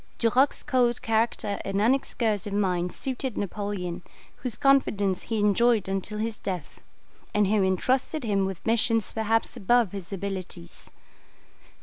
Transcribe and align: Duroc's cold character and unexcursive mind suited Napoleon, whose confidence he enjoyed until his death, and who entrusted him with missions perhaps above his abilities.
Duroc's 0.17 0.63
cold 0.63 0.99
character 1.03 1.59
and 1.63 1.79
unexcursive 1.79 2.53
mind 2.53 2.91
suited 2.91 3.37
Napoleon, 3.37 4.01
whose 4.37 4.57
confidence 4.57 5.21
he 5.21 5.37
enjoyed 5.39 5.87
until 5.87 6.17
his 6.17 6.39
death, 6.39 6.81
and 7.35 7.45
who 7.45 7.61
entrusted 7.63 8.23
him 8.23 8.45
with 8.47 8.65
missions 8.65 9.11
perhaps 9.11 9.55
above 9.55 9.91
his 9.91 10.11
abilities. 10.11 10.89